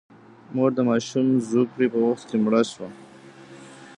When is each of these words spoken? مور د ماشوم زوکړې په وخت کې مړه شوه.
مور 0.55 0.69
د 0.75 0.79
ماشوم 0.89 1.27
زوکړې 1.49 1.87
په 1.93 1.99
وخت 2.07 2.23
کې 2.29 2.37
مړه 2.43 2.61
شوه. 2.71 2.89